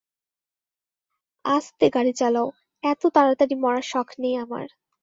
[1.45, 2.47] আস্তে গাড়ি চালাও,
[2.83, 4.65] এত তাড়াতাড়ি মরার শখ নেই আমার।